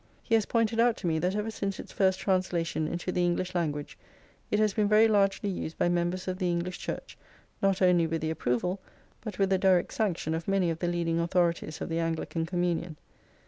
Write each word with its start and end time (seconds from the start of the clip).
He 0.23 0.33
has 0.33 0.47
pointed 0.47 0.79
out 0.79 0.97
to 0.97 1.05
me 1.05 1.19
that 1.19 1.35
ever 1.35 1.51
since 1.51 1.79
its 1.79 1.91
first 1.91 2.17
translation 2.19 2.87
into 2.87 3.11
the 3.11 3.23
English 3.23 3.53
language, 3.53 3.99
it 4.49 4.57
has 4.57 4.73
been 4.73 4.87
very 4.87 5.07
largely 5.07 5.47
used 5.47 5.77
by 5.77 5.89
members 5.89 6.27
of 6.27 6.39
the 6.39 6.49
English 6.49 6.79
Church, 6.79 7.19
not 7.61 7.83
only 7.83 8.07
with 8.07 8.21
the 8.21 8.31
approval, 8.31 8.81
but 9.23 9.37
with 9.37 9.51
the 9.51 9.59
direct 9.59 9.93
sanction 9.93 10.33
of 10.33 10.47
many 10.47 10.71
of 10.71 10.79
the 10.79 10.87
leading 10.87 11.19
authorities 11.19 11.81
of 11.81 11.89
the 11.89 11.99
Anglican 11.99 12.47
communion. 12.47 12.97